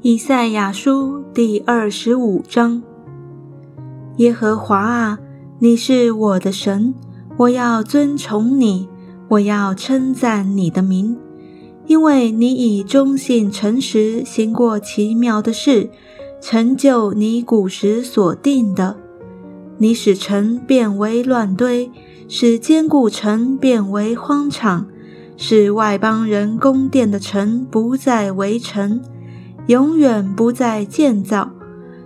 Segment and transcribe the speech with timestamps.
[0.00, 2.80] 以赛亚书第二十五章：
[4.18, 5.18] 耶和华啊，
[5.58, 6.94] 你是我的神，
[7.36, 8.88] 我要尊崇你，
[9.26, 11.16] 我要称赞你的名，
[11.88, 15.90] 因为你以忠信诚实行过奇妙的事，
[16.40, 18.96] 成就你古时所定的。
[19.78, 21.90] 你使城变为乱堆，
[22.28, 24.86] 使坚固城变为荒场，
[25.36, 29.00] 使外邦人宫殿的城不再为城。
[29.68, 31.50] 永远不再建造，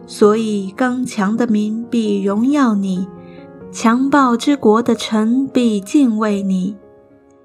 [0.05, 3.07] 所以刚强的民必荣耀你，
[3.71, 6.77] 强暴之国的臣必敬畏你。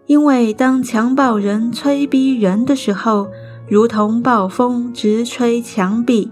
[0.08, 3.28] 因为当强暴人催逼人的时候，
[3.70, 6.32] 如同暴风直吹墙壁，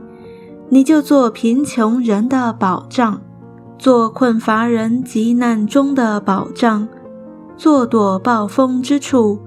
[0.69, 3.21] 你就做贫穷人的保障，
[3.77, 6.87] 做困乏人急难中的保障，
[7.55, 9.39] 做躲暴风之处，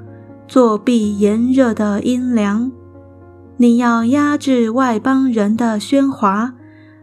[0.46, 2.70] 做避炎热的阴凉。
[3.60, 6.54] 你要压制外邦人的喧哗，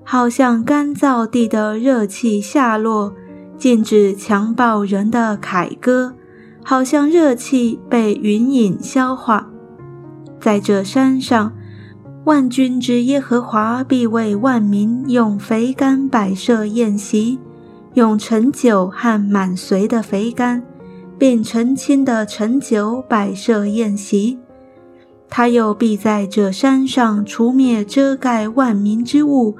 [0.05, 3.11] 好像干燥地的热气下落；
[3.57, 6.13] 禁止强暴人的凯歌，
[6.63, 9.49] 好像热气被云影消化。
[10.39, 11.51] 在这山上，
[12.23, 17.37] 万军之耶和华必为万民用肥甘摆设宴席，
[17.95, 20.63] 用陈酒和满髓的肥甘，
[21.19, 24.39] 并澄清的陈酒摆设宴席。
[25.29, 29.55] 他又必在这山上除灭遮盖万民之物，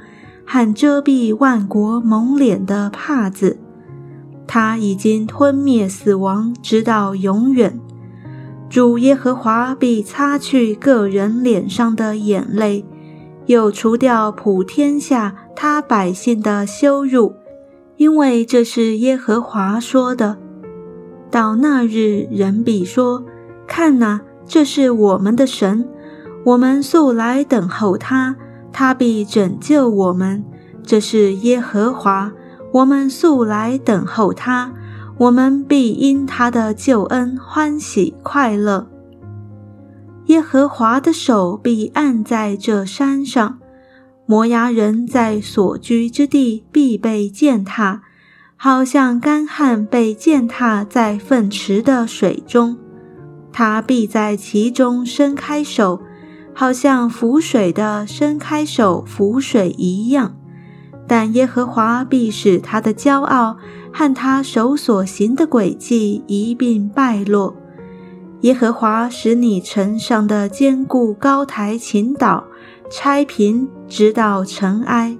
[0.46, 3.60] 和遮蔽万国蒙脸的帕子。
[4.48, 7.80] 他已经吞灭死亡，直到永远。
[8.70, 12.86] 主耶和华必擦去个人脸上的眼泪，
[13.48, 17.36] 又除掉普天下他百姓的羞辱，
[17.98, 20.38] 因为这是耶和华说的。
[21.32, 23.26] 到那日，人必说
[23.68, 25.88] ：“看哪！”这是我们的神，
[26.46, 28.36] 我们素来等候他，
[28.72, 30.44] 他必拯救我们。
[30.84, 32.32] 这是耶和华，
[32.72, 34.72] 我们素来等候他，
[35.18, 38.88] 我们必因他的救恩欢喜快乐。
[40.28, 43.60] 耶和华的手必按在这山上，
[44.28, 48.04] 摩崖人在所居之地必被践踏，
[48.56, 52.78] 好像干旱被践踏在粪池的水中。
[53.58, 56.02] 他必在其中伸开手，
[56.54, 60.36] 好像浮水的伸开手浮水一样。
[61.08, 63.56] 但耶和华必使他的骄傲
[63.94, 67.56] 和他手所行的诡计一并败落。
[68.42, 72.44] 耶和华使你城上的坚固高台倾倒，
[72.92, 75.18] 拆平，直到尘埃。